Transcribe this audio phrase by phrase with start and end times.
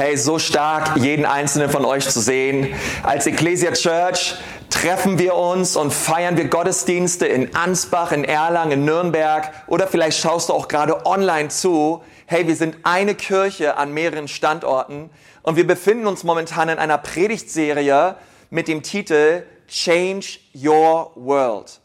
[0.00, 2.74] Hey, so stark, jeden einzelnen von euch zu sehen.
[3.02, 4.34] Als Ecclesia Church
[4.70, 10.18] treffen wir uns und feiern wir Gottesdienste in Ansbach, in Erlangen, in Nürnberg oder vielleicht
[10.18, 12.02] schaust du auch gerade online zu.
[12.24, 15.10] Hey, wir sind eine Kirche an mehreren Standorten
[15.42, 18.16] und wir befinden uns momentan in einer Predigtserie
[18.48, 21.78] mit dem Titel Change Your World.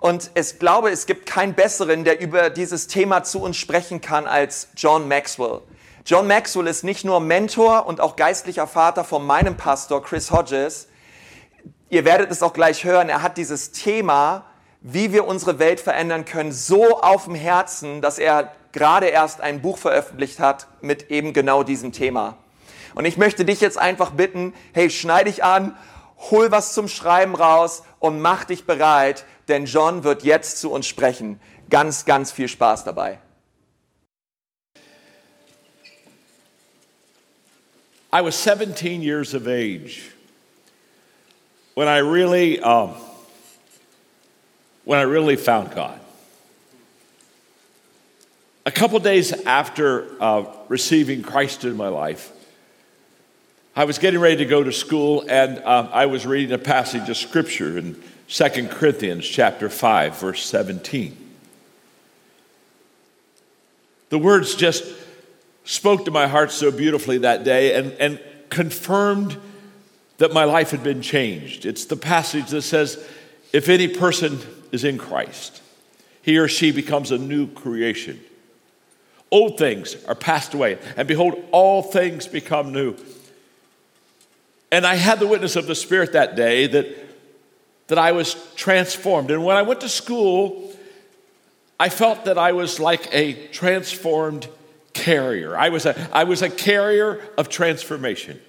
[0.00, 4.26] Und ich glaube, es gibt keinen besseren, der über dieses Thema zu uns sprechen kann
[4.26, 5.60] als John Maxwell.
[6.08, 10.86] John Maxwell ist nicht nur Mentor und auch geistlicher Vater von meinem Pastor Chris Hodges.
[11.90, 13.08] Ihr werdet es auch gleich hören.
[13.08, 14.44] Er hat dieses Thema,
[14.80, 19.60] wie wir unsere Welt verändern können, so auf dem Herzen, dass er gerade erst ein
[19.60, 22.36] Buch veröffentlicht hat mit eben genau diesem Thema.
[22.94, 25.76] Und ich möchte dich jetzt einfach bitten, hey, schneid dich an,
[26.30, 30.86] hol was zum Schreiben raus und mach dich bereit, denn John wird jetzt zu uns
[30.86, 31.40] sprechen.
[31.68, 33.18] Ganz, ganz viel Spaß dabei.
[38.16, 40.10] I was 17 years of age
[41.74, 42.94] when I really, um,
[44.86, 46.00] when I really found God.
[48.64, 52.32] A couple days after uh, receiving Christ in my life,
[53.76, 57.10] I was getting ready to go to school, and uh, I was reading a passage
[57.10, 61.14] of scripture in 2 Corinthians chapter 5, verse 17.
[64.08, 64.86] The words just
[65.66, 69.36] spoke to my heart so beautifully that day and, and confirmed
[70.18, 71.66] that my life had been changed.
[71.66, 73.04] It's the passage that says,
[73.52, 74.38] If any person
[74.72, 75.60] is in Christ,
[76.22, 78.20] he or she becomes a new creation.
[79.30, 82.96] Old things are passed away, and behold, all things become new.
[84.70, 86.86] And I had the witness of the Spirit that day that,
[87.88, 89.30] that I was transformed.
[89.30, 90.72] And when I went to school,
[91.78, 94.48] I felt that I was like a transformed
[94.96, 95.56] carrier.
[95.56, 98.40] I was a, I was a carrier of transformation.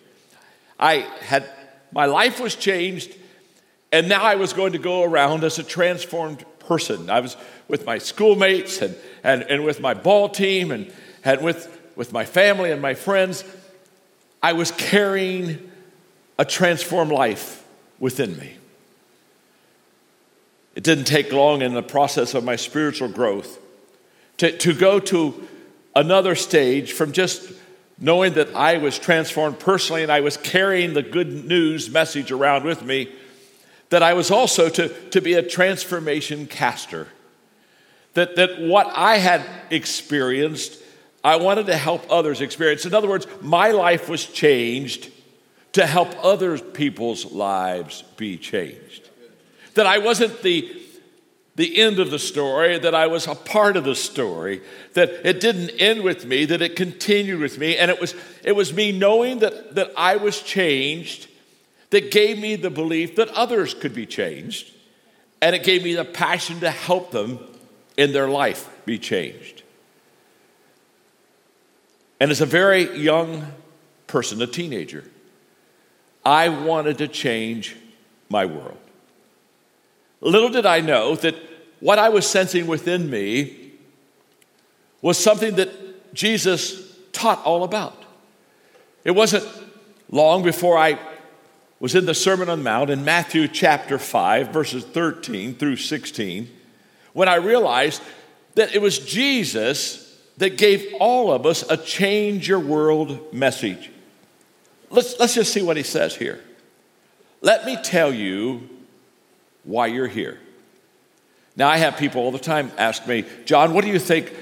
[0.80, 1.50] I had,
[1.92, 3.14] my life was changed,
[3.92, 7.10] and now I was going to go around as a transformed person.
[7.10, 7.36] I was
[7.68, 10.92] with my schoolmates and, and, and with my ball team and,
[11.24, 13.44] and with, with my family and my friends.
[14.42, 15.70] I was carrying
[16.38, 17.66] a transformed life
[18.00, 18.56] within me.
[20.76, 23.60] It didn't take long in the process of my spiritual growth
[24.38, 25.48] to, to go to
[25.98, 27.52] another stage from just
[27.98, 32.64] knowing that I was transformed personally and I was carrying the good news message around
[32.66, 33.12] with me,
[33.90, 37.08] that I was also to, to be a transformation caster.
[38.14, 40.80] That, that what I had experienced,
[41.24, 42.86] I wanted to help others experience.
[42.86, 45.10] In other words, my life was changed
[45.74, 49.10] to help other people's lives be changed.
[49.74, 50.80] That I wasn't the
[51.58, 54.62] the end of the story, that I was a part of the story,
[54.94, 57.76] that it didn't end with me, that it continued with me.
[57.76, 61.28] And it was, it was me knowing that, that I was changed
[61.90, 64.72] that gave me the belief that others could be changed.
[65.42, 67.40] And it gave me the passion to help them
[67.98, 69.64] in their life be changed.
[72.20, 73.52] And as a very young
[74.06, 75.04] person, a teenager,
[76.24, 77.76] I wanted to change
[78.30, 78.78] my world.
[80.22, 81.36] Little did I know that
[81.80, 83.74] what I was sensing within me
[85.02, 88.04] was something that Jesus taught all about.
[89.04, 89.48] It wasn't
[90.10, 91.00] long before I
[91.80, 96.50] was in the Sermon on the Mount in Matthew chapter 5, verses 13 through 16,
[97.14, 98.02] when I realized
[98.56, 100.04] that it was Jesus
[100.38, 103.92] that gave all of us a change your world message.
[104.90, 106.44] Let's, let's just see what he says here.
[107.42, 108.68] Let me tell you
[109.68, 110.40] why you're here.
[111.56, 114.34] Now, I have people all the time ask me, John, what do you think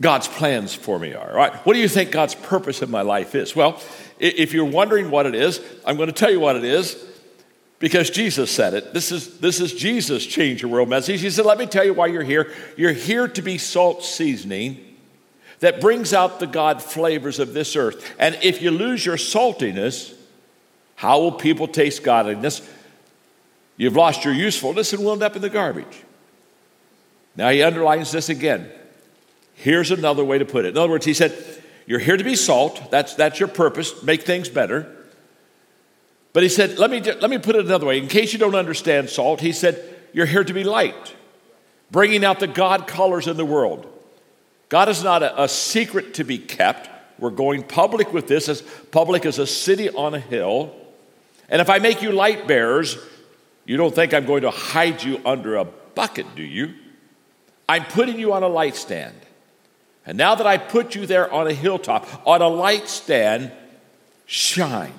[0.00, 1.32] God's plans for me are?
[1.32, 1.52] Right?
[1.66, 3.56] What do you think God's purpose in my life is?
[3.56, 3.80] Well,
[4.18, 7.04] if you're wondering what it is, I'm going to tell you what it is
[7.78, 8.92] because Jesus said it.
[8.92, 11.20] This is, this is Jesus' change your world message.
[11.20, 12.52] He said, Let me tell you why you're here.
[12.76, 14.84] You're here to be salt seasoning
[15.60, 18.14] that brings out the God flavors of this earth.
[18.18, 20.14] And if you lose your saltiness,
[20.96, 22.60] how will people taste godliness?
[23.78, 26.04] You've lost your usefulness and will end up in the garbage.
[27.36, 28.70] Now he underlines this again.
[29.54, 30.70] Here's another way to put it.
[30.70, 31.32] In other words, he said,
[31.86, 32.90] You're here to be salt.
[32.90, 34.94] That's, that's your purpose, make things better.
[36.32, 37.98] But he said, let me, let me put it another way.
[37.98, 39.82] In case you don't understand salt, he said,
[40.12, 41.16] You're here to be light,
[41.90, 43.86] bringing out the God colors in the world.
[44.68, 46.90] God is not a, a secret to be kept.
[47.18, 50.74] We're going public with this, as public as a city on a hill.
[51.48, 52.98] And if I make you light bearers,
[53.68, 56.74] you don't think I'm going to hide you under a bucket, do you?
[57.68, 59.14] I'm putting you on a light stand.
[60.06, 63.52] And now that I put you there on a hilltop, on a light stand,
[64.24, 64.94] shine.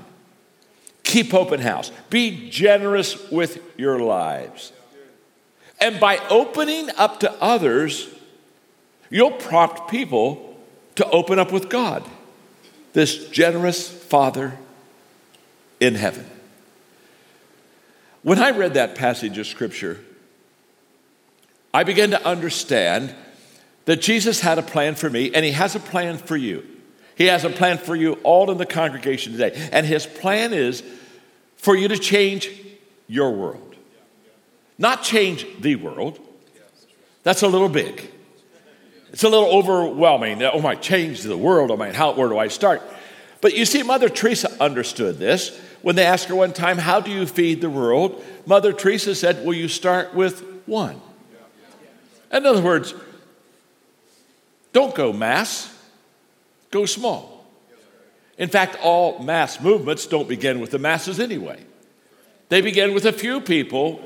[1.01, 1.92] Keep open house.
[2.12, 4.72] Be generous with your lives.
[5.81, 8.07] And by opening up to others,
[9.10, 10.62] you'll prompt people
[10.94, 12.07] to open up with God,
[12.94, 14.60] this generous Father
[15.80, 16.30] in heaven.
[18.21, 20.00] When I read that passage of Scripture,
[21.74, 23.16] I began to understand
[23.86, 26.66] that Jesus had a plan for me and He has a plan for you.
[27.16, 29.69] He has a plan for you all in the congregation today.
[29.71, 30.83] And His plan is
[31.56, 32.50] for you to change
[33.07, 33.75] your world,
[34.77, 36.19] not change the world.
[37.24, 38.12] That's a little big.
[39.12, 40.42] It's a little overwhelming.
[40.44, 41.72] Oh my, change the world.
[41.72, 42.81] Oh my, how, where do I start?
[43.42, 45.60] But you see, Mother Teresa understood this.
[45.81, 48.24] When they asked her one time, How do you feed the world?
[48.46, 51.02] Mother Teresa said, Will you start with one.
[52.31, 52.94] In other words,
[54.72, 55.76] don't go mass,
[56.70, 57.48] go small.
[58.38, 61.60] In fact, all mass movements don't begin with the masses anyway.
[62.50, 64.02] They begin with a few people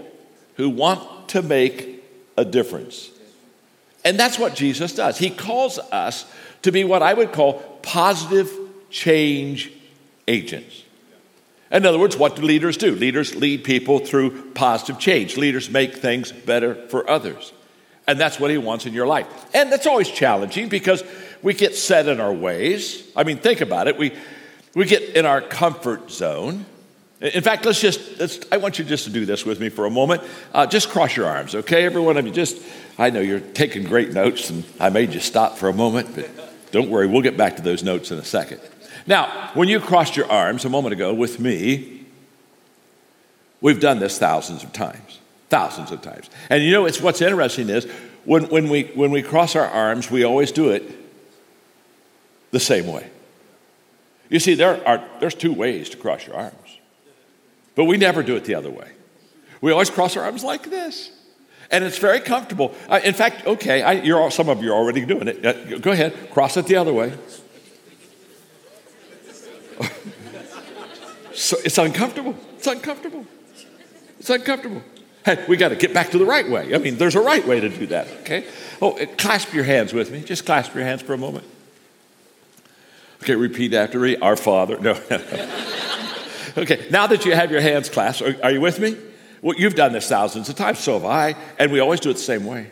[0.56, 2.04] who want to make
[2.38, 3.10] a difference.
[4.06, 5.18] And that's what Jesus does.
[5.18, 6.26] He calls us
[6.64, 8.52] to be what I would call positive
[8.90, 9.72] change
[10.28, 10.83] agents.
[11.74, 12.92] In other words, what do leaders do?
[12.96, 15.38] Leaders lead people through positive change.
[15.38, 17.52] Leaders make things better for others.
[18.06, 19.28] And that's what he wants in your life.
[19.56, 21.04] And that's always challenging because
[21.42, 23.10] we get set in our ways.
[23.16, 23.98] I mean, think about it.
[23.98, 24.14] We,
[24.76, 26.66] we get in our comfort zone.
[27.20, 29.86] In fact, let's just, let's, I want you just to do this with me for
[29.86, 30.22] a moment.
[30.54, 31.86] Uh, just cross your arms, okay?
[31.86, 32.62] Every one of you, just,
[33.00, 36.30] I know you're taking great notes and I made you stop for a moment, but
[36.72, 38.60] don't worry, we'll get back to those notes in a second.
[39.06, 42.06] Now, when you crossed your arms a moment ago with me,
[43.62, 45.20] we've done this thousands of times
[45.54, 46.32] thousands of times.
[46.50, 47.86] And you know, it's what's interesting is
[48.26, 50.84] when, when, we, when we cross our arms, we always do it
[52.50, 53.08] the same way.
[54.30, 56.80] You see, there are, there's two ways to cross your arms,
[57.76, 58.94] but we never do it the other way.
[59.62, 61.12] We always cross our arms like this.
[61.70, 62.74] And it's very comfortable.
[63.04, 65.46] In fact, okay, I, you're all, some of you are already doing it.
[65.46, 67.14] Uh, go ahead, cross it the other way.
[71.34, 72.36] so it's uncomfortable.
[72.58, 73.26] It's uncomfortable.
[74.20, 74.82] It's uncomfortable.
[75.26, 76.76] Hey, we got to get back to the right way.
[76.76, 78.46] I mean, there's a right way to do that, okay?
[78.82, 80.22] Oh, uh, clasp your hands with me.
[80.22, 81.46] Just clasp your hands for a moment.
[83.22, 84.18] Okay, repeat after me.
[84.18, 84.78] Our Father.
[84.80, 84.92] No.
[86.58, 88.98] okay, now that you have your hands clasped, are, are you with me?
[89.42, 92.14] Well, you've done this thousands of times, so have I, and we always do it
[92.14, 92.70] the same way.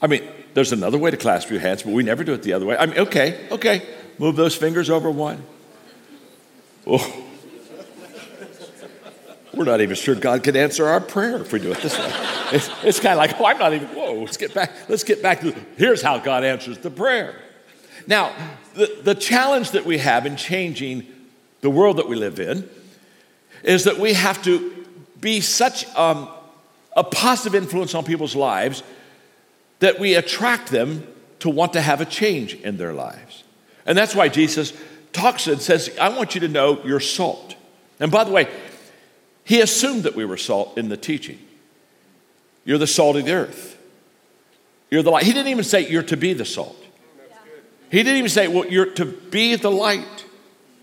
[0.00, 2.54] I mean, there's another way to clasp your hands, but we never do it the
[2.54, 2.76] other way.
[2.76, 3.86] I mean, okay, okay.
[4.18, 5.44] Move those fingers over one.
[6.86, 7.24] Oh.
[9.54, 12.10] We're not even sure God can answer our prayer if we do it this way.
[12.52, 15.22] It's, it's kind of like, oh, I'm not even, whoa, let's get back, let's get
[15.22, 17.36] back to, here's how God answers the prayer.
[18.06, 18.34] Now,
[18.74, 21.06] the, the challenge that we have in changing
[21.60, 22.68] the world that we live in
[23.62, 24.86] is that we have to
[25.20, 26.28] be such um,
[26.96, 28.82] a positive influence on people's lives
[29.78, 31.06] that we attract them
[31.40, 33.44] to want to have a change in their lives.
[33.84, 34.72] And that's why Jesus
[35.12, 37.54] talks and says, I want you to know you're salt.
[38.00, 38.48] And by the way,
[39.44, 41.38] he assumed that we were salt in the teaching.
[42.64, 43.78] You're the salt of the earth.
[44.90, 45.24] You're the light.
[45.24, 46.76] He didn't even say you're to be the salt.
[47.90, 50.24] He didn't even say, well, you're to be the light.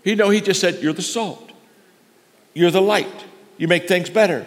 [0.04, 1.50] He know he just said, you're the salt.
[2.54, 3.24] You're the light.
[3.58, 4.46] You make things better.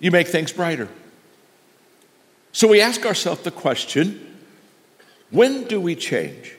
[0.00, 0.88] You make things brighter.
[2.52, 4.20] So we ask ourselves the question
[5.30, 6.53] when do we change?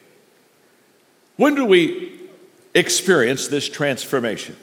[1.38, 2.20] When do we
[2.74, 4.56] experience this transformation?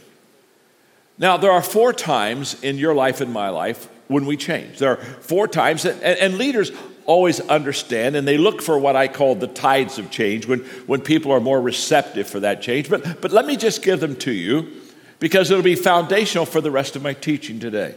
[1.18, 4.78] Now, there are four times in your life and my life when we change.
[4.78, 6.72] There are four times, and, and, leaders
[7.06, 11.00] always understand and they look for what I call the tides of change when, when
[11.00, 12.88] people are more receptive for that change.
[12.88, 14.68] But, but let me just give them to you
[15.18, 17.94] because it'll be foundational for the rest of my teaching today.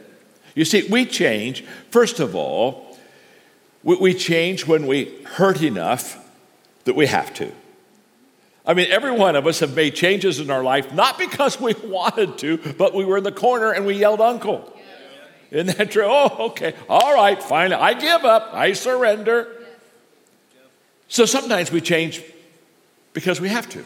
[0.55, 2.97] You see, we change, first of all,
[3.83, 6.17] we, we change when we hurt enough
[6.85, 7.51] that we have to.
[8.67, 11.73] I mean, every one of us have made changes in our life, not because we
[11.83, 14.71] wanted to, but we were in the corner and we yelled, Uncle.
[15.51, 16.05] Isn't that true?
[16.05, 16.73] Oh, okay.
[16.89, 17.71] All right, fine.
[17.71, 18.49] I give up.
[18.53, 19.47] I surrender.
[21.07, 22.23] So sometimes we change
[23.13, 23.85] because we have to.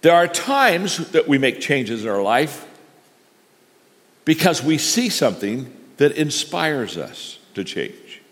[0.00, 2.66] There are times that we make changes in our life
[4.24, 8.22] because we see something that inspires us to change.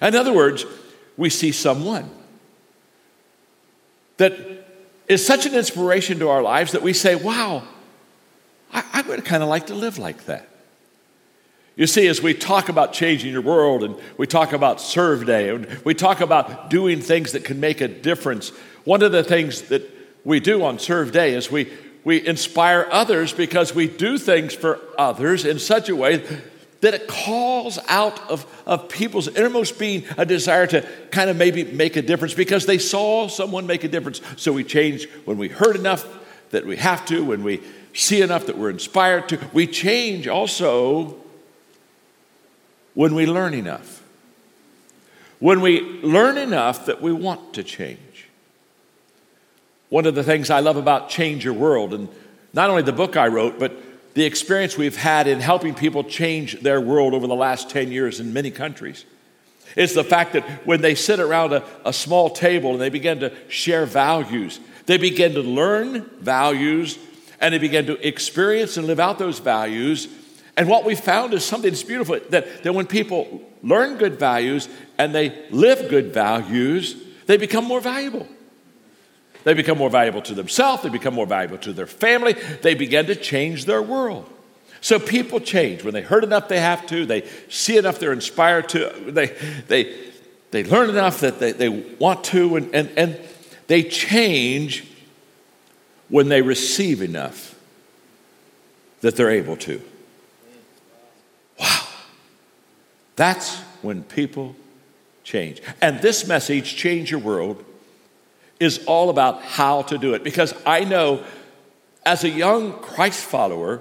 [0.00, 0.64] In other words,
[1.16, 2.08] we see someone
[4.16, 4.34] that
[5.08, 7.62] is such an inspiration to our lives that we say, wow,
[8.72, 10.48] I, I would kind of like to live like that.
[11.76, 15.48] You see, as we talk about changing your world and we talk about Serve Day
[15.48, 18.50] and we talk about doing things that can make a difference,
[18.84, 19.82] one of the things that
[20.24, 21.72] we do on Serve Day is we,
[22.04, 26.24] we inspire others because we do things for others in such a way
[26.84, 31.64] that it calls out of, of people's innermost being a desire to kind of maybe
[31.64, 34.20] make a difference because they saw someone make a difference.
[34.36, 36.06] So we change when we heard enough
[36.50, 37.62] that we have to, when we
[37.94, 39.40] see enough that we're inspired to.
[39.54, 41.16] We change also
[42.92, 44.02] when we learn enough.
[45.38, 48.28] When we learn enough that we want to change.
[49.88, 52.10] One of the things I love about Change Your World, and
[52.52, 53.74] not only the book I wrote, but
[54.14, 58.20] the experience we've had in helping people change their world over the last 10 years
[58.20, 59.04] in many countries,
[59.76, 63.20] is the fact that when they sit around a, a small table and they begin
[63.20, 66.98] to share values, they begin to learn values
[67.40, 70.08] and they begin to experience and live out those values
[70.56, 74.68] and what we found is something that's beautiful that, that when people learn good values
[74.98, 78.26] and they live good values, they become more valuable.
[79.44, 82.32] They become more valuable to themselves, they become more valuable to their family,
[82.62, 84.28] they begin to change their world.
[84.80, 85.82] So people change.
[85.82, 87.06] When they heard enough, they have to.
[87.06, 88.92] They see enough, they're inspired to.
[89.06, 89.28] They,
[89.68, 89.96] they,
[90.50, 93.18] they learn enough that they, they want to, and, and, and
[93.66, 94.86] they change
[96.08, 97.58] when they receive enough
[99.00, 99.80] that they're able to.
[101.58, 101.86] Wow.
[103.16, 104.54] That's when people
[105.22, 105.62] change.
[105.80, 107.64] And this message, Change Your World,
[108.64, 110.24] is all about how to do it.
[110.24, 111.22] Because I know
[112.04, 113.80] as a young Christ follower,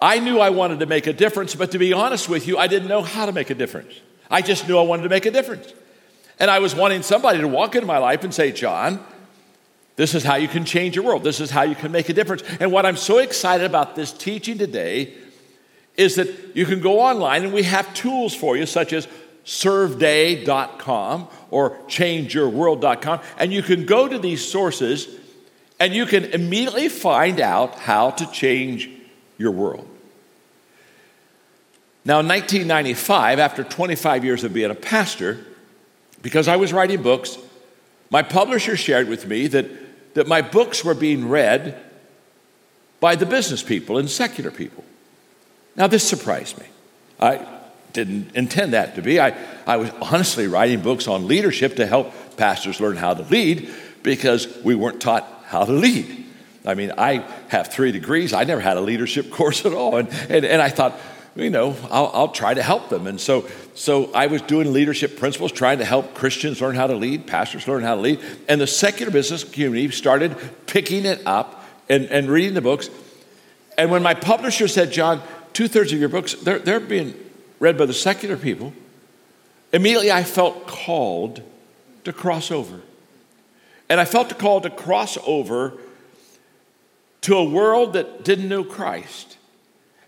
[0.00, 2.66] I knew I wanted to make a difference, but to be honest with you, I
[2.66, 3.94] didn't know how to make a difference.
[4.30, 5.72] I just knew I wanted to make a difference.
[6.38, 9.04] And I was wanting somebody to walk into my life and say, John,
[9.96, 11.22] this is how you can change your world.
[11.22, 12.42] This is how you can make a difference.
[12.58, 15.14] And what I'm so excited about this teaching today
[15.96, 19.06] is that you can go online and we have tools for you, such as
[19.44, 25.08] serveday.com or changeyourworld.com, and you can go to these sources
[25.80, 28.88] and you can immediately find out how to change
[29.36, 29.88] your world.
[32.04, 35.44] Now, in 1995, after 25 years of being a pastor,
[36.20, 37.36] because I was writing books,
[38.10, 41.80] my publisher shared with me that, that my books were being read
[43.00, 44.84] by the business people and secular people.
[45.74, 46.66] Now, this surprised me.
[47.18, 47.51] I
[47.92, 49.20] didn't intend that to be.
[49.20, 53.70] I, I was honestly writing books on leadership to help pastors learn how to lead
[54.02, 56.26] because we weren't taught how to lead.
[56.64, 58.32] I mean, I have three degrees.
[58.32, 59.96] I never had a leadership course at all.
[59.96, 60.98] And, and, and I thought,
[61.34, 63.06] you know, I'll, I'll, try to help them.
[63.06, 66.94] And so, so I was doing leadership principles, trying to help Christians learn how to
[66.94, 68.20] lead, pastors learn how to lead.
[68.48, 72.90] And the secular business community started picking it up and, and reading the books.
[73.78, 75.22] And when my publisher said, John,
[75.54, 77.14] two thirds of your books, they're, they're being
[77.62, 78.72] read by the secular people.
[79.72, 81.42] Immediately, I felt called
[82.02, 82.80] to cross over.
[83.88, 85.74] And I felt the call to cross over
[87.20, 89.38] to a world that didn't know Christ.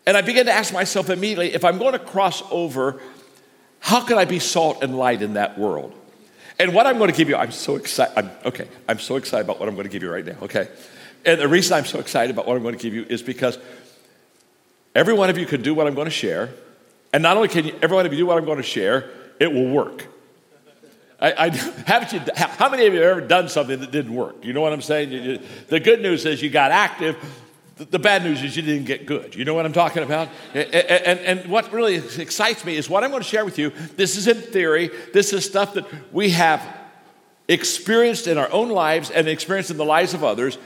[0.05, 3.01] And I began to ask myself immediately if I'm going to cross over,
[3.79, 5.95] how can I be salt and light in that world?
[6.59, 8.15] And what I'm going to give you, I'm so excited.
[8.17, 10.67] I'm, okay, I'm so excited about what I'm going to give you right now, okay?
[11.25, 13.59] And the reason I'm so excited about what I'm going to give you is because
[14.95, 16.51] Every one of you can do what I'm going to share.
[17.15, 19.09] And not only can you, every one of you do what I'm going to share,
[19.39, 20.09] it will work.
[21.21, 21.49] I, I,
[21.87, 24.45] haven't you, how many of you have ever done something that didn't work?
[24.45, 25.13] You know what I'm saying?
[25.13, 27.17] You, you, the good news is you got active.
[27.77, 29.37] The, the, bad news is you didn't get good.
[29.37, 30.29] You know what I'm talking about?
[30.55, 33.71] And, and, and what really excites me is what I'm going to share with you.
[33.97, 34.91] This is in theory.
[35.13, 36.67] This is stuff that we have
[37.47, 40.59] experienced in our own lives and experienced in the lives of others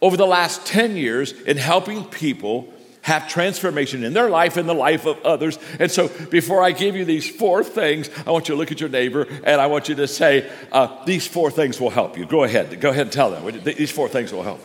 [0.00, 2.72] over the last 10 years in helping people
[3.02, 5.58] have transformation in their life and the life of others.
[5.78, 8.80] And so, before I give you these four things, I want you to look at
[8.80, 12.24] your neighbor and I want you to say, uh, These four things will help you.
[12.24, 12.80] Go ahead.
[12.80, 13.60] Go ahead and tell them.
[13.64, 14.60] These four things will help.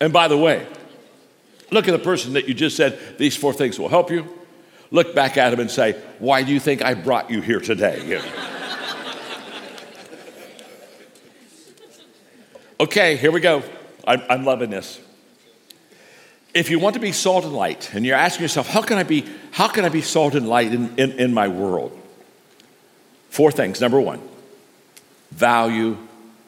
[0.00, 0.66] And by the way,
[1.70, 4.26] look at the person that you just said, These four things will help you.
[4.90, 8.18] Look back at him and say, Why do you think I brought you here today?
[12.80, 13.62] okay, here we go.
[14.06, 14.98] I'm, I'm loving this
[16.54, 19.02] if you want to be salt and light, and you're asking yourself, how can I
[19.02, 21.98] be, how can I be salt and light in, in, in my world?
[23.30, 23.80] Four things.
[23.80, 24.20] Number one,
[25.30, 25.96] value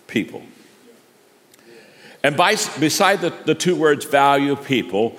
[0.06, 0.42] people.
[2.22, 5.16] And by, beside the, the two words value people,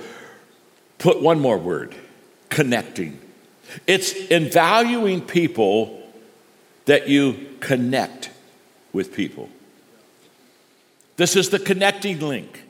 [0.98, 1.96] put one more word
[2.50, 3.20] connecting.
[3.88, 6.02] It's in valuing people
[6.86, 8.30] that you connect
[8.94, 9.50] with people.
[11.18, 12.65] This is the connecting link.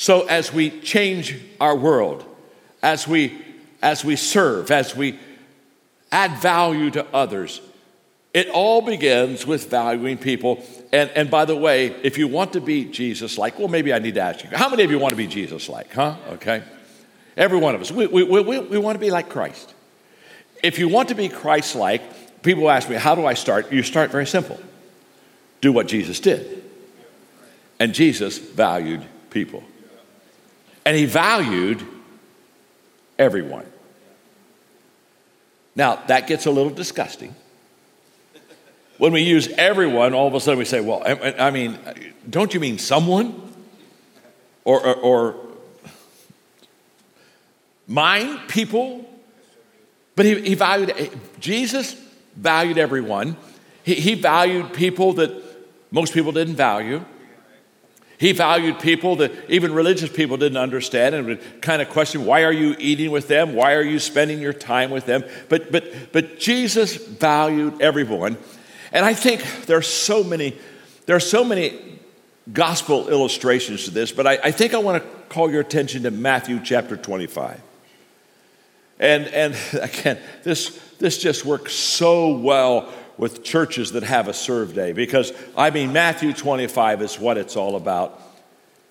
[0.00, 2.24] So, as we change our world,
[2.82, 3.38] as we
[3.82, 5.18] as we serve, as we
[6.10, 7.60] add value to others.
[8.32, 10.64] It all begins with valuing people.
[10.90, 13.98] And, and by the way, if you want to be Jesus like, well, maybe I
[13.98, 16.16] need to ask you, how many of you want to be Jesus like, huh?
[16.30, 16.62] Okay.
[17.36, 17.92] Every one of us.
[17.92, 19.74] We, we, we, we want to be like Christ.
[20.62, 23.70] If you want to be Christ like, people ask me, how do I start?
[23.70, 24.58] You start very simple
[25.60, 26.64] do what Jesus did.
[27.78, 29.62] And Jesus valued people.
[30.84, 31.84] And he valued
[33.18, 33.66] everyone.
[35.76, 37.34] Now, that gets a little disgusting.
[38.98, 41.78] When we use everyone, all of a sudden we say, well, I, mean,
[42.28, 43.52] don't you mean someone?
[44.64, 45.36] Or, or, or
[47.86, 49.08] mine, people?
[50.16, 51.96] But he, he valued, Jesus
[52.36, 53.36] valued everyone.
[53.82, 55.30] He, he valued people that
[55.90, 57.02] most people didn't value.
[58.20, 62.44] He valued people that even religious people didn't understand and would kind of question, why
[62.44, 63.54] are you eating with them?
[63.54, 65.24] Why are you spending your time with them?
[65.48, 68.36] But, but, but Jesus valued everyone.
[68.92, 70.54] And I think there are so many,
[71.06, 71.98] there are so many
[72.52, 76.10] gospel illustrations to this, but I, I think I want to call your attention to
[76.10, 77.58] Matthew chapter 25.
[78.98, 84.74] And, and again, this, this just works so well with churches that have a serve
[84.74, 84.92] day.
[84.92, 88.18] Because, I mean, Matthew 25 is what it's all about.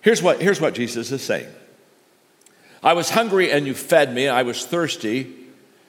[0.02, 1.48] Here's what, here's what Jesus is saying.
[2.80, 5.34] I was hungry and you fed me, I was thirsty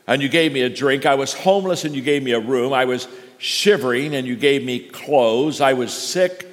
[0.07, 2.73] and you gave me a drink, I was homeless and you gave me a room,
[2.73, 3.07] I was
[3.37, 6.47] shivering and you gave me clothes, I was sick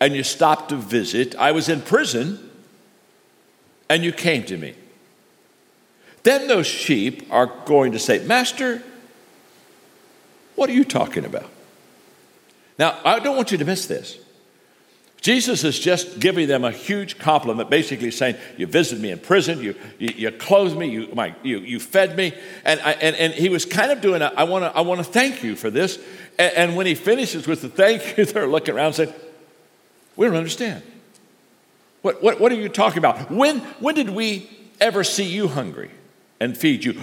[0.00, 2.50] and you stopped to visit, I was in prison
[3.88, 4.74] and you came to me.
[6.24, 8.82] Then those sheep are going to say, Master,
[10.54, 11.48] what are you talking about?
[12.78, 14.18] Now, I don't want you to miss this.
[15.22, 19.60] Jesus is just giving them a huge compliment, basically saying, You visited me in prison,
[19.62, 22.34] you, you, you clothed me, you, my, you, you fed me.
[22.64, 25.04] And, I, and, and he was kind of doing, a, I want to I wanna
[25.04, 25.98] thank you for this.
[26.40, 29.14] And, and, when he finishes with the thank you, they're looking around and saying,
[30.16, 30.82] We don't understand.
[32.02, 33.30] What, what, what are you talking about?
[33.30, 35.92] When, when did we ever see you hungry
[36.40, 37.00] and feed you?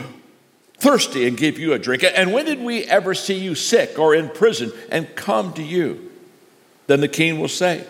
[0.79, 2.03] Thirsty and give you a drink?
[2.03, 6.11] And when did we ever see you sick or in prison and come to you?
[6.87, 7.85] Then the king will say,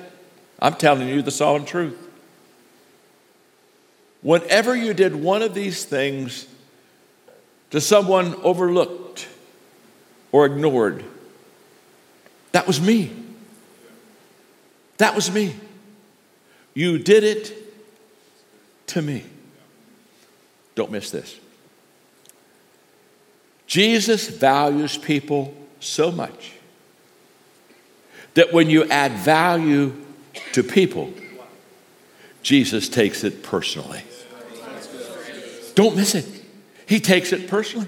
[0.60, 1.98] I'm telling you the solemn truth.
[4.22, 6.48] Whenever you did one of these things
[7.70, 9.28] to someone overlooked
[10.32, 11.06] or ignored,
[12.52, 13.12] that was me.
[14.98, 15.56] That was me.
[16.74, 17.54] You did it
[18.88, 19.24] to me.
[20.76, 21.40] Don't miss this.
[23.70, 26.54] Jesus values people so much
[28.34, 29.96] that when you add value
[30.54, 31.14] to people,
[32.42, 34.02] Jesus takes it personally.
[35.76, 36.26] Don't miss it.
[36.88, 37.88] He takes it personally.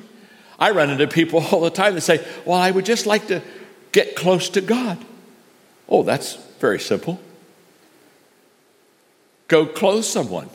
[0.60, 3.42] I run into people all the time that say, Well, I would just like to
[3.92, 5.04] get close to God.
[5.90, 7.20] Oh, that's very simple.
[9.48, 10.50] Go clothe someone.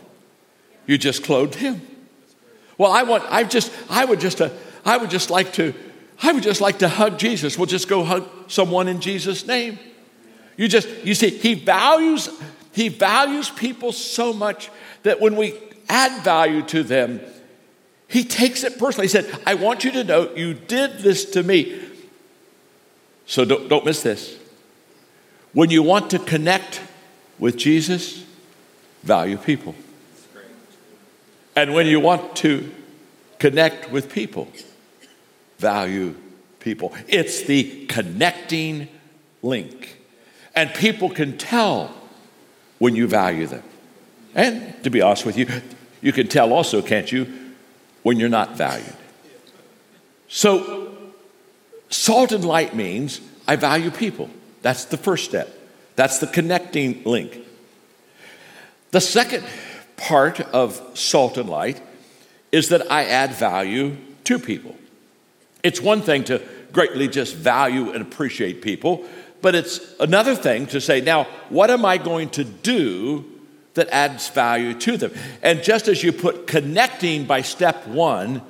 [0.87, 1.83] You just clothed him.
[2.79, 4.51] Well, I want, I just, I would just, uh,
[4.87, 5.75] I would just like to,
[6.23, 7.59] I would just like to hug Jesus.
[7.59, 9.79] We'll just go hug someone in Jesus' name.
[10.57, 12.31] You just, you see, he values,
[12.73, 14.71] he values people so much
[15.03, 15.55] that when we
[15.89, 17.21] add value to them,
[18.09, 19.07] he takes it personally.
[19.07, 21.83] He said, I want you to know you did this to me.
[23.27, 24.39] So don't, don't miss this.
[25.53, 26.81] When you want to connect
[27.41, 28.25] with Jesus,
[29.03, 29.75] value people.
[31.57, 32.73] And when you want to
[33.39, 34.49] connect with people,
[35.59, 36.15] value
[36.61, 36.95] people.
[37.09, 38.89] It's the connecting
[39.43, 40.01] link.
[40.55, 41.95] And people can tell
[42.79, 43.63] when you value them.
[44.35, 45.47] And to be honest with you,
[46.01, 47.33] you can tell also, can't you,
[48.03, 48.97] when you're not valued.
[50.29, 50.97] So,
[51.89, 54.29] salt and light means I value people.
[54.63, 55.57] That's the first step.
[55.95, 57.39] That's the connecting link.
[58.91, 59.45] The second
[59.97, 61.81] part of salt and light
[62.53, 64.77] is that I add value to people.
[65.63, 66.43] It's one thing to
[66.73, 69.05] greatly just value and appreciate people,
[69.43, 73.25] but it's another thing to say, now, what am I going to do
[73.75, 75.13] that adds value to them?
[75.43, 78.43] And just as you put connecting by step one,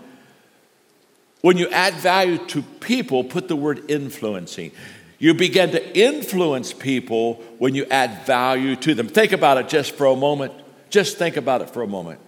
[1.40, 4.72] when you add value to people, put the word influencing.
[5.18, 9.08] You begin to influence people when you add value to them.
[9.08, 10.52] Think about it just for a moment.
[10.90, 12.20] Just think about it for a moment.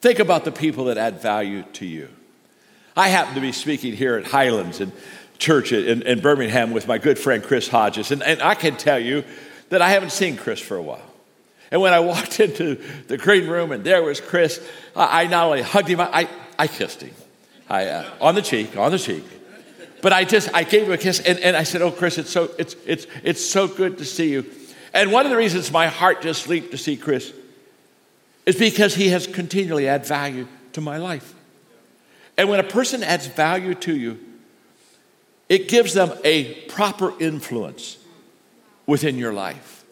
[0.00, 2.08] Think about the people that add value to you.
[3.00, 4.92] I happen to be speaking here at Highlands and
[5.38, 8.98] Church in, in Birmingham with my good friend Chris Hodges, and, and I can tell
[8.98, 9.24] you
[9.70, 11.00] that I haven't seen Chris for a while.
[11.70, 12.74] And when I walked into
[13.08, 14.62] the green room and there was Chris,
[14.94, 17.14] I, I not only hugged him, I, I kissed him
[17.70, 19.24] I, uh, on the cheek, on the cheek.
[20.02, 22.28] But I just, I gave him a kiss and, and I said, Oh, Chris, it's
[22.28, 24.44] so, it's, it's, it's so good to see you.
[24.92, 27.32] And one of the reasons my heart just leaped to see Chris
[28.44, 31.34] is because he has continually added value to my life.
[32.40, 34.18] And when a person adds value to you,
[35.50, 37.98] it gives them a proper influence
[38.86, 39.84] within your life.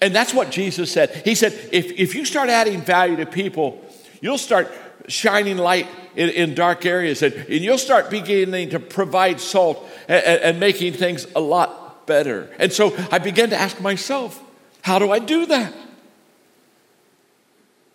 [0.00, 1.22] And that's what Jesus said.
[1.24, 3.80] He said, if, if you start adding value to people,
[4.20, 4.72] you'll start
[5.06, 5.86] shining light
[6.16, 10.94] in, in dark areas and, and, you'll start beginning to provide salt and, and making
[10.94, 12.50] things a lot better.
[12.58, 14.42] And so I began to ask myself,
[14.82, 15.72] how do I do that?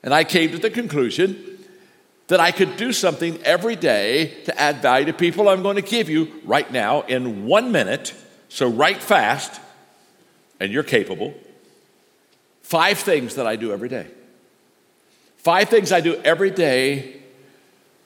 [0.04, 1.53] And I came to the conclusion
[2.28, 5.50] that I could do something every day to add value to people.
[5.50, 8.14] I'm going to give you right now in one minute,
[8.50, 9.60] so write fast,
[10.60, 11.34] and you're capable.
[12.62, 14.08] Five things that I do every day.
[15.38, 17.22] Five things I do every day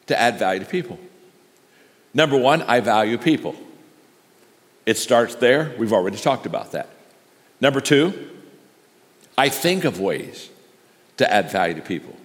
[0.08, 0.98] to add value to people.
[2.14, 3.56] Number one, I value people.
[4.88, 5.76] It starts there.
[5.78, 6.90] We've already talked about that.
[7.62, 8.30] Number two,
[9.38, 10.50] I think of ways
[11.18, 12.16] to add value to people.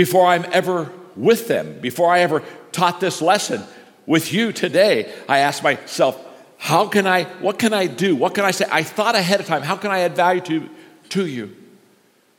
[0.00, 3.62] Before I'm ever with them, before I ever taught this lesson
[4.06, 6.18] with you today, I ask myself,
[6.56, 8.16] how can I, what can I do?
[8.16, 8.64] What can I say?
[8.72, 10.70] I thought ahead of time, how can I add value to,
[11.10, 11.54] to you?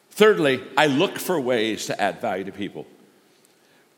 [0.10, 2.88] Thirdly, I look for ways to add value to people.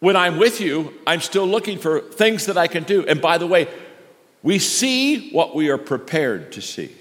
[0.01, 3.05] When I'm with you, I'm still looking for things that I can do.
[3.07, 3.69] And by the way,
[4.41, 6.93] we see what we are prepared to see.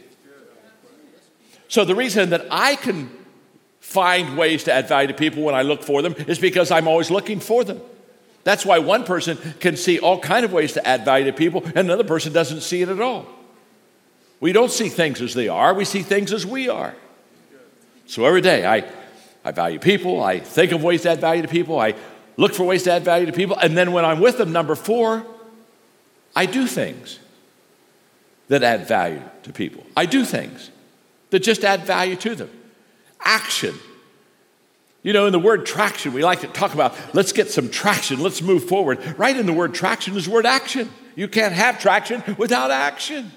[1.66, 3.11] So the reason that I can
[3.83, 6.87] find ways to add value to people when I look for them is because I'm
[6.87, 7.81] always looking for them.
[8.45, 11.64] That's why one person can see all kind of ways to add value to people
[11.64, 13.27] and another person doesn't see it at all.
[14.38, 16.95] We don't see things as they are, we see things as we are.
[18.07, 18.88] So every day I,
[19.45, 21.95] I value people, I think of ways to add value to people, I
[22.37, 24.77] look for ways to add value to people, and then when I'm with them, number
[24.77, 25.27] four,
[26.37, 27.18] I do things
[28.47, 29.85] that add value to people.
[29.97, 30.71] I do things
[31.31, 32.51] that just add value to them
[33.24, 33.74] action.
[35.02, 38.20] You know, in the word traction, we like to talk about let's get some traction,
[38.20, 39.18] let's move forward.
[39.18, 40.90] Right in the word traction is the word action.
[41.16, 43.32] You can't have traction without action.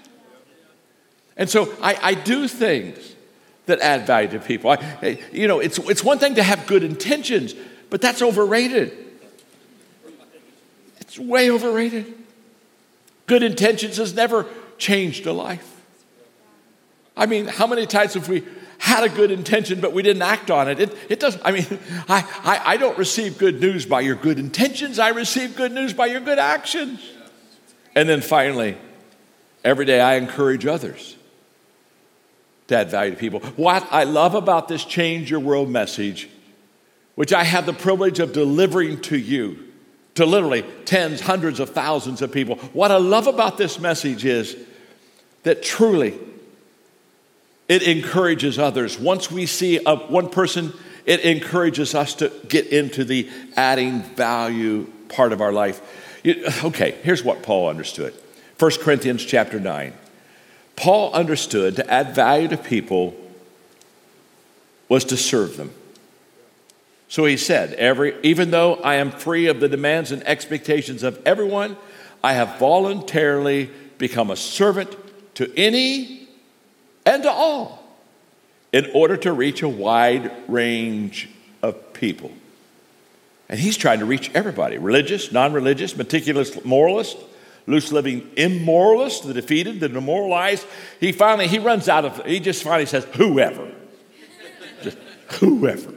[1.38, 3.16] And so I, I do things
[3.66, 4.72] that add value to people.
[4.72, 7.56] I, you know, it's, it's one thing to have good intentions,
[7.90, 8.96] but that's overrated.
[11.00, 12.14] It's way overrated.
[13.26, 14.46] Good intentions has never
[14.78, 15.72] changed a life.
[17.18, 18.44] I mean, how many times have we
[18.86, 20.80] had a good intention, but we didn't act on it.
[20.80, 21.66] It, it doesn't, I mean,
[22.08, 25.00] I, I, I don't receive good news by your good intentions.
[25.00, 27.00] I receive good news by your good actions.
[27.96, 28.78] And then finally,
[29.64, 31.18] every day I encourage others
[32.68, 33.40] to add value to people.
[33.56, 36.30] What I love about this Change Your World message,
[37.16, 39.64] which I have the privilege of delivering to you,
[40.14, 44.56] to literally tens, hundreds of thousands of people, what I love about this message is
[45.42, 46.20] that truly
[47.68, 49.00] it encourages others.
[49.00, 50.74] Once we see a, one person,
[51.06, 56.20] it encourages us to get into the adding value part of our life.
[56.24, 58.14] You, okay, here's what Paul understood
[58.60, 59.94] 1 Corinthians chapter 9.
[60.76, 63.16] Paul understood to add value to people
[64.90, 65.72] was to serve them.
[67.08, 71.22] So he said, Every, even though I am free of the demands and expectations of
[71.26, 71.78] everyone,
[72.24, 74.96] I have voluntarily become a servant
[75.36, 76.25] to any
[77.06, 77.84] and to all
[78.74, 81.30] in order to reach a wide range
[81.62, 82.32] of people.
[83.48, 87.18] And he's trying to reach everybody religious, non religious, meticulous moralist,
[87.68, 90.66] loose living immoralist, the defeated, the demoralized.
[91.00, 93.72] He finally, he runs out of, he just finally says, whoever.
[94.82, 94.98] just
[95.34, 95.94] whoever.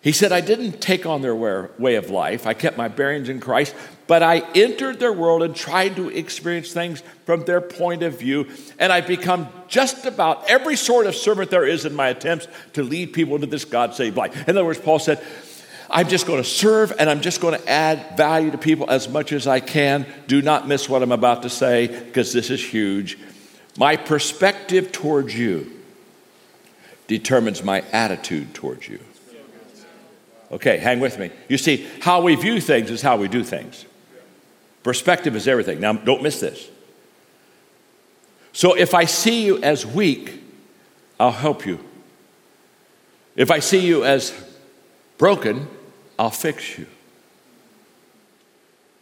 [0.00, 2.46] He said, I didn't take on their way of life.
[2.46, 3.74] I kept my bearings in Christ,
[4.06, 8.48] but I entered their world and tried to experience things from their point of view.
[8.78, 12.84] And I've become just about every sort of servant there is in my attempts to
[12.84, 14.48] lead people into this God saved life.
[14.48, 15.22] In other words, Paul said,
[15.90, 19.08] I'm just going to serve and I'm just going to add value to people as
[19.08, 20.06] much as I can.
[20.28, 23.18] Do not miss what I'm about to say because this is huge.
[23.76, 25.72] My perspective towards you
[27.08, 29.00] determines my attitude towards you.
[30.50, 31.30] Okay, hang with me.
[31.48, 33.84] You see, how we view things is how we do things.
[34.82, 35.80] Perspective is everything.
[35.80, 36.68] Now, don't miss this.
[38.52, 40.42] So, if I see you as weak,
[41.20, 41.80] I'll help you.
[43.36, 44.32] If I see you as
[45.18, 45.68] broken,
[46.18, 46.86] I'll fix you.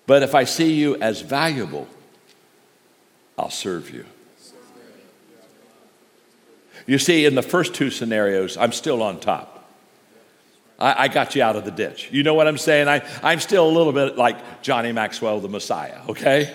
[0.06, 1.88] But if I see you as valuable,
[3.38, 4.04] I'll serve you.
[6.87, 9.56] You see, in the first two scenarios, I'm still on top.
[10.79, 12.09] I, I, got you out of the ditch.
[12.12, 12.89] You know what I'm saying?
[12.89, 16.55] I, I'm still a little bit like Johnny Maxwell, the Messiah, okay?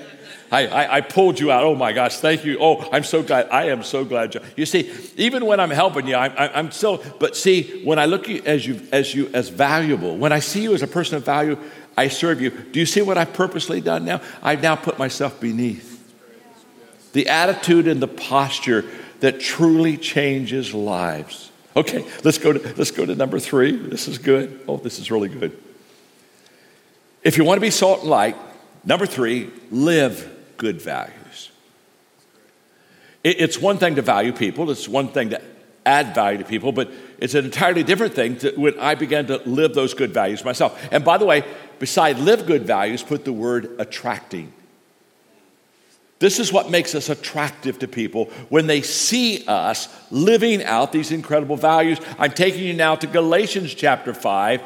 [0.51, 1.63] I, I, I, pulled you out.
[1.63, 2.57] Oh my gosh, thank you.
[2.59, 3.47] Oh, I'm so glad.
[3.49, 4.35] I am so glad.
[4.57, 8.23] You see, even when I'm helping you, I'm, I'm still, but see, when I look
[8.23, 11.15] at you as you as you as valuable, when I see you as a person
[11.15, 11.57] of value,
[11.95, 12.49] I serve you.
[12.49, 14.21] Do you see what I've purposely done now?
[14.43, 15.89] I've now put myself beneath.
[17.13, 18.85] The attitude and the posture
[19.21, 21.50] that truly changes lives.
[21.75, 23.71] Okay, let's go to let's go to number three.
[23.71, 24.59] This is good.
[24.67, 25.57] Oh, this is really good.
[27.23, 28.35] If you want to be salt and light,
[28.83, 31.51] number three, live good values.
[33.23, 35.41] It's one thing to value people, it's one thing to
[35.85, 39.37] add value to people, but it's an entirely different thing to, when I began to
[39.45, 40.79] live those good values myself.
[40.91, 41.43] And by the way,
[41.77, 44.53] beside live good values, put the word attracting.
[46.21, 51.11] This is what makes us attractive to people when they see us living out these
[51.11, 51.97] incredible values.
[52.19, 54.61] I'm taking you now to Galatians chapter 5,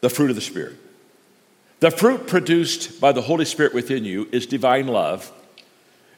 [0.00, 0.76] the fruit of the Spirit.
[1.80, 5.32] The fruit produced by the Holy Spirit within you is divine love.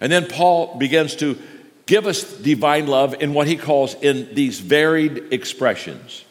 [0.03, 1.39] And then Paul begins to
[1.87, 6.27] give us divine love in what he calls in these varied expressions.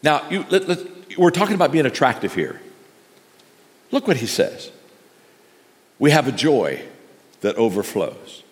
[0.00, 2.60] Now, you, let, let, we're talking about being attractive here.
[3.90, 4.70] Look what he says.
[5.98, 6.82] We have a joy
[7.40, 8.42] that overflows.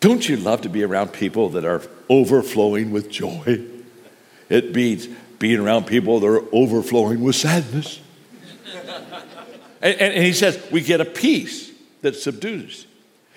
[0.00, 3.64] Don't you love to be around people that are overflowing with joy?
[4.48, 5.08] It means
[5.38, 8.00] being around people that are overflowing with sadness.
[9.80, 11.70] And, and, and he says, we get a peace
[12.02, 12.86] that subdues.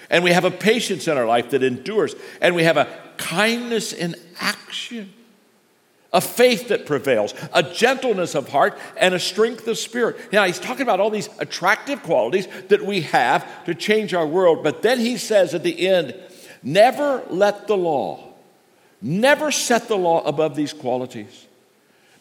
[0.10, 2.16] And we have a patience in our life that endures.
[2.42, 5.14] And we have a kindness in action,
[6.16, 10.32] a faith that prevails, a gentleness of heart, and a strength of spirit.
[10.32, 14.64] Now, he's talking about all these attractive qualities that we have to change our world.
[14.64, 16.16] But then he says at the end,
[16.64, 18.34] never let the law,
[19.02, 21.48] never set the law above these qualities.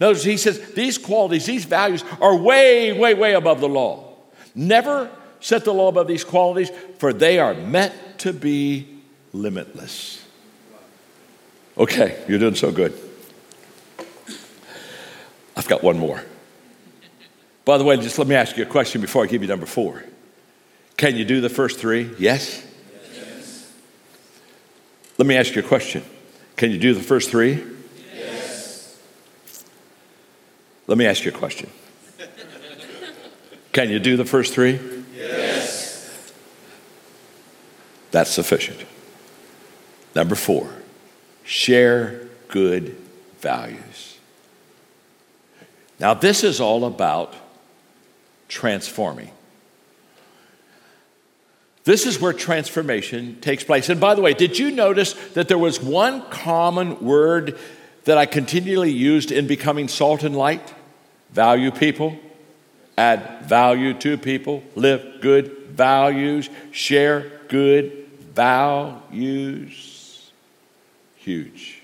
[0.00, 4.12] Notice he says these qualities, these values are way, way, way above the law.
[4.56, 8.88] Never set the law above these qualities, for they are meant to be
[9.32, 10.20] limitless.
[11.78, 13.03] Okay, you're doing so good.
[15.64, 16.22] I've got one more.
[17.64, 19.64] By the way, just let me ask you a question before I give you number
[19.64, 20.04] four.
[20.98, 22.10] Can you do the first three?
[22.18, 22.62] Yes?
[23.14, 23.72] yes.
[25.16, 26.04] Let me ask you a question.
[26.56, 27.64] Can you do the first three?
[28.14, 29.00] Yes.
[30.86, 31.70] Let me ask you a question.
[33.72, 34.78] Can you do the first three?
[35.16, 36.30] Yes.
[38.10, 38.84] That's sufficient.
[40.14, 40.68] Number four,
[41.42, 42.98] share good
[43.38, 44.13] values.
[46.00, 47.34] Now, this is all about
[48.48, 49.30] transforming.
[51.84, 53.88] This is where transformation takes place.
[53.88, 57.58] And by the way, did you notice that there was one common word
[58.04, 60.72] that I continually used in becoming salt and light?
[61.30, 62.18] Value people
[62.96, 70.30] add value to people, live good values, share good values.
[71.16, 71.80] Huge.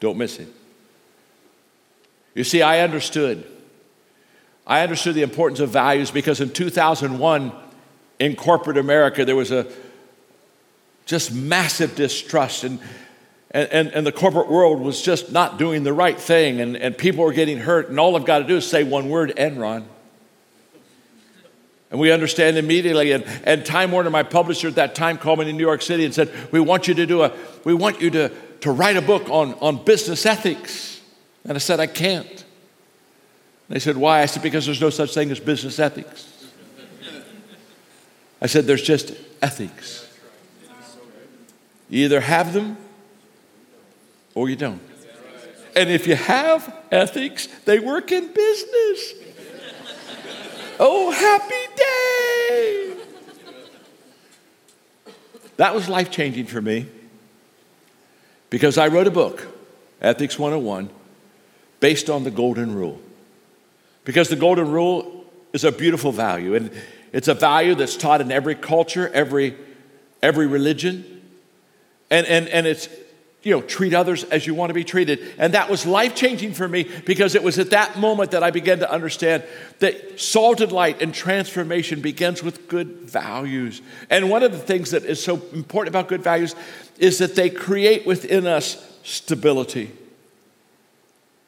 [0.00, 0.48] Don't miss it.
[2.38, 3.44] You see, I understood.
[4.64, 7.52] I understood the importance of values because in 2001,
[8.20, 9.66] in corporate America, there was a
[11.04, 12.78] just massive distrust and
[13.50, 17.24] and, and, the corporate world was just not doing the right thing, and, and people
[17.24, 19.84] were getting hurt, and all I've got to do is say one word Enron.
[21.90, 23.12] And we understand immediately.
[23.12, 26.04] And, and Time Warner, my publisher at that time, called me in New York City
[26.04, 27.32] and said, We want you to do a,
[27.64, 30.97] we want you to, to write a book on, on business ethics.
[31.48, 32.44] And I said, I can't.
[33.70, 34.20] They said, Why?
[34.20, 36.32] I said, Because there's no such thing as business ethics.
[38.40, 40.06] I said, There's just ethics.
[41.88, 42.76] You either have them
[44.34, 44.82] or you don't.
[45.74, 49.14] And if you have ethics, they work in business.
[50.78, 52.94] Oh, happy day!
[55.56, 56.86] That was life changing for me
[58.50, 59.46] because I wrote a book,
[60.00, 60.90] Ethics 101,
[61.80, 63.00] based on the Golden Rule.
[64.04, 66.70] Because the Golden Rule is a beautiful value, and
[67.12, 69.56] it's a value that's taught in every culture, every,
[70.22, 71.22] every religion.
[72.10, 72.88] And, and, and it's,
[73.42, 75.20] you know, treat others as you want to be treated.
[75.38, 78.50] And that was life changing for me because it was at that moment that I
[78.50, 79.44] began to understand
[79.78, 83.80] that salted light and transformation begins with good values.
[84.10, 86.54] And one of the things that is so important about good values
[86.98, 89.92] is that they create within us stability.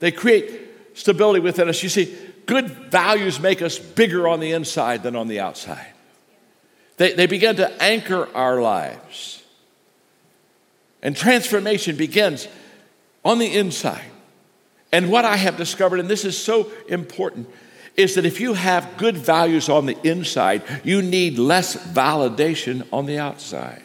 [0.01, 0.61] They create
[0.95, 1.83] stability within us.
[1.83, 5.87] You see, good values make us bigger on the inside than on the outside.
[6.97, 9.43] They, they begin to anchor our lives.
[11.03, 12.49] And transformation begins
[13.25, 14.11] on the inside.
[14.93, 17.49] And what I have discovered, and this is so important,
[17.97, 23.07] is that if you have good values on the inside, you need less validation on
[23.07, 23.83] the outside.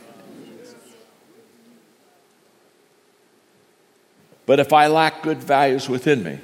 [4.46, 6.40] But if I lack good values within me,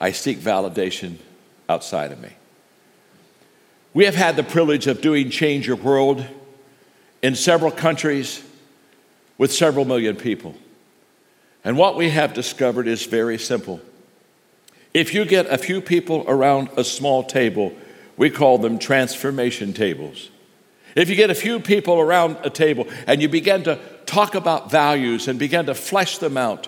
[0.00, 1.16] I seek validation
[1.68, 2.30] outside of me.
[3.92, 6.24] We have had the privilege of doing Change Your World
[7.22, 8.42] in several countries
[9.36, 10.54] with several million people.
[11.64, 13.80] And what we have discovered is very simple.
[14.94, 17.74] If you get a few people around a small table,
[18.16, 20.30] we call them transformation tables.
[20.96, 23.78] If you get a few people around a table and you begin to
[24.10, 26.66] talk about values and begin to flesh them out,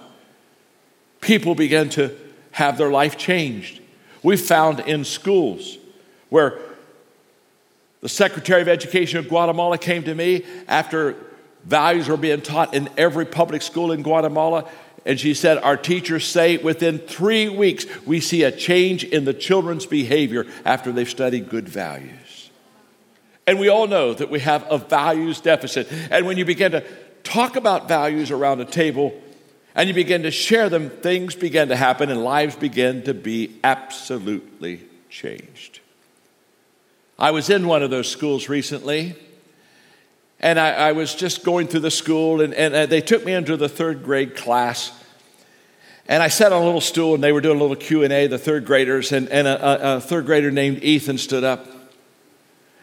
[1.21, 2.17] people begin to
[2.53, 3.81] have their life changed.
[4.23, 5.77] We found in schools
[6.29, 6.61] where
[8.01, 11.17] the Secretary of Education of Guatemala came to me after
[11.65, 14.69] values were being taught in every public school in Guatemala.
[15.05, 19.35] And she said, Our teachers say within three weeks we see a change in the
[19.35, 22.51] children's behavior after they've studied good values.
[23.47, 25.91] And we all know that we have a values deficit.
[26.11, 26.85] And when you begin to
[27.33, 29.19] talk about values around a table
[29.75, 33.59] and you begin to share them, things begin to happen and lives begin to be
[33.65, 35.81] absolutely changed.
[37.19, 39.17] I was in one of those schools recently,
[40.41, 43.33] and I, I was just going through the school, and, and uh, they took me
[43.33, 44.93] into the third grade class.
[46.07, 48.13] And I sat on a little stool, and they were doing a little Q and
[48.13, 51.67] A, the third graders, and, and a, a, third grader named Ethan stood up,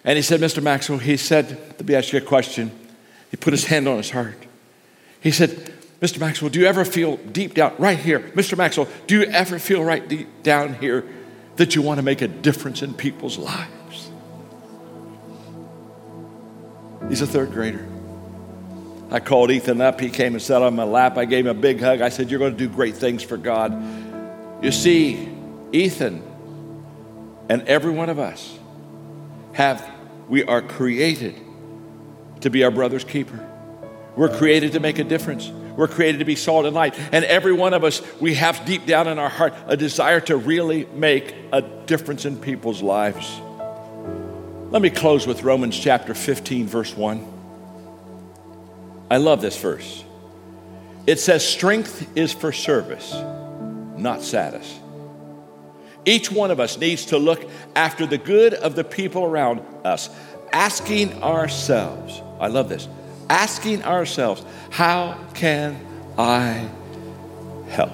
[0.04, 0.64] and he said, "Mr.
[0.64, 2.72] Maxwell," he said, "Let me ask you a question."
[3.30, 4.38] He put his hand on his heart.
[5.22, 5.50] He said,
[6.02, 6.20] Mr.
[6.20, 8.58] Maxwell, do you ever feel deep down, right here, Mr.
[8.58, 11.06] Maxwell, do you ever feel right deep down here
[11.58, 14.12] that you want to make a difference in people's lives?
[17.10, 17.88] He's a third grader.
[19.12, 20.00] I called Ethan up.
[20.00, 21.18] He came and sat on my lap.
[21.18, 22.02] I gave him a big hug.
[22.02, 24.64] I said, You're going to do great things for God.
[24.64, 25.28] You see,
[25.72, 26.24] Ethan
[27.50, 28.58] and every one of us
[29.54, 29.90] have,
[30.28, 31.36] we are created
[32.42, 33.46] to be our brother's keeper.
[34.16, 35.50] We're created to make a difference.
[35.50, 36.98] We're created to be salt and light.
[37.14, 40.36] And every one of us, we have deep down in our heart a desire to
[40.36, 43.40] really make a difference in people's lives.
[44.72, 47.26] Let me close with Romans chapter 15, verse 1.
[49.10, 50.04] I love this verse.
[51.08, 53.14] It says, Strength is for service,
[53.98, 54.80] not status.
[56.06, 60.10] Each one of us needs to look after the good of the people around us,
[60.52, 62.88] asking ourselves, I love this.
[63.30, 65.86] Asking ourselves, how can
[66.18, 66.70] I
[67.70, 67.92] help?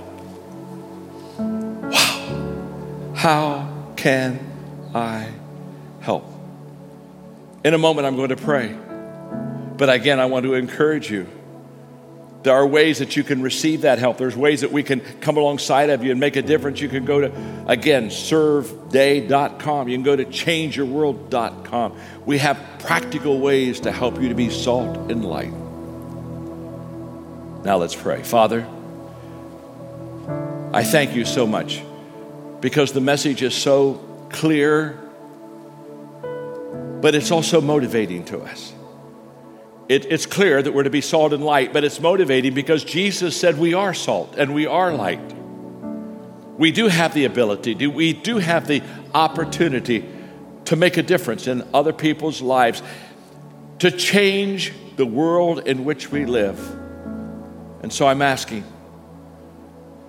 [1.37, 3.11] Wow.
[3.15, 4.39] How can
[4.93, 5.29] I
[6.01, 6.25] help?
[7.63, 8.77] In a moment, I'm going to pray.
[9.77, 11.27] But again, I want to encourage you
[12.45, 14.19] there are ways that you can receive that help.
[14.19, 16.79] There's ways that we can come alongside of you and make a difference.
[16.79, 17.31] You can go to,
[17.67, 19.89] again, serveday.com.
[19.89, 21.99] You can go to changeyourworld.com.
[22.27, 25.53] We have practical ways to help you to be salt and light.
[27.65, 28.21] Now let's pray.
[28.21, 28.67] Father,
[30.71, 31.81] I thank you so much
[32.61, 33.95] because the message is so
[34.29, 34.99] clear,
[37.01, 38.74] but it's also motivating to us.
[39.87, 43.39] It, it's clear that we're to be salt and light, but it's motivating because Jesus
[43.39, 45.33] said we are salt and we are light.
[46.57, 48.81] We do have the ability, we do have the
[49.13, 50.09] opportunity
[50.65, 52.81] to make a difference in other people's lives,
[53.79, 56.57] to change the world in which we live.
[57.83, 58.63] And so I'm asking,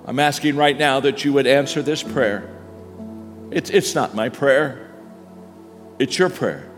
[0.07, 2.49] I'm asking right now that you would answer this prayer.
[3.51, 4.91] It's, it's not my prayer,
[5.99, 6.71] it's your prayer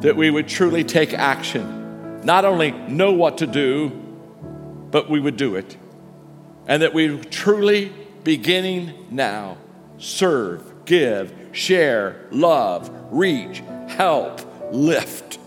[0.00, 3.90] that we would truly take action, not only know what to do,
[4.90, 5.76] but we would do it.
[6.66, 7.92] And that we truly,
[8.24, 9.58] beginning now,
[9.98, 14.40] serve, give, share, love, reach, help,
[14.72, 15.38] lift.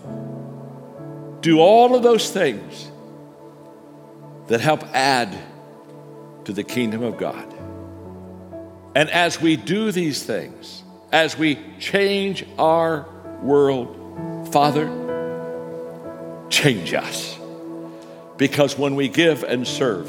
[1.40, 2.90] Do all of those things
[4.46, 5.36] that help add
[6.44, 7.52] to the kingdom of God.
[8.94, 13.06] And as we do these things, as we change our
[13.42, 14.03] world,
[14.54, 14.86] Father,
[16.48, 17.36] change us.
[18.36, 20.08] Because when we give and serve,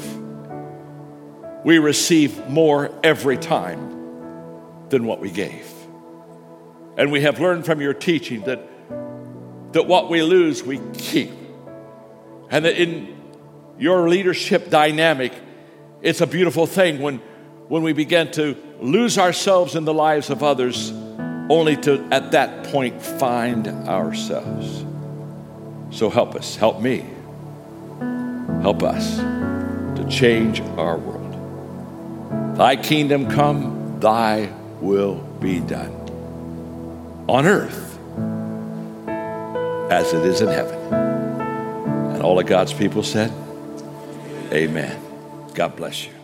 [1.64, 5.68] we receive more every time than what we gave.
[6.96, 8.62] And we have learned from your teaching that,
[9.72, 11.32] that what we lose, we keep.
[12.48, 13.20] And that in
[13.80, 15.32] your leadership dynamic,
[16.02, 17.16] it's a beautiful thing when,
[17.66, 20.92] when we begin to lose ourselves in the lives of others
[21.48, 24.84] only to at that point find ourselves.
[25.90, 27.04] So help us, help me,
[28.62, 32.56] help us to change our world.
[32.56, 35.92] Thy kingdom come, thy will be done
[37.28, 37.98] on earth
[39.90, 40.78] as it is in heaven.
[40.92, 43.32] And all of God's people said,
[44.52, 45.00] Amen.
[45.54, 46.15] God bless you.